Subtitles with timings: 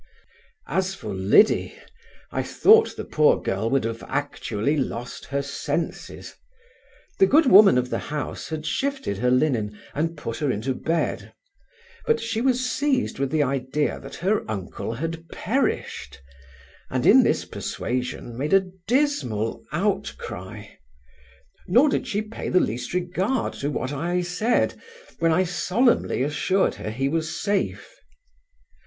[0.65, 1.75] As for Liddy,
[2.31, 6.33] I thought the poor girl would have actually lost her senses.
[7.19, 11.33] The good woman of the house had shifted her linen, and put her into bed;
[12.07, 16.19] but she was seized with the idea that her uncle had perished,
[16.89, 20.79] and in this persuasion made a dismal out cry;
[21.67, 24.81] nor did she pay the least regard to what I said,
[25.19, 27.87] when I solemnly assured her he was safe.